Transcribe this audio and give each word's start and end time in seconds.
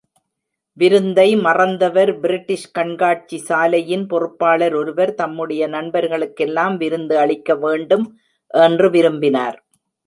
விருந்தை 0.77 1.35
மறந்தவர் 1.35 2.11
பிரிட்டிஷ் 2.19 2.65
கண்காட்சிசாலையின் 2.79 4.07
பொறுப்பாளர் 4.07 4.75
ஒருவர், 4.75 5.13
தம்முடைய 5.13 5.67
நண்பர்களுக்கெல்லாம் 5.67 6.77
விருந்து 6.77 7.17
அளிக்க 7.17 7.55
வேண்டும் 7.55 8.07
என்று 8.53 8.89
விரும்பினார். 8.89 9.57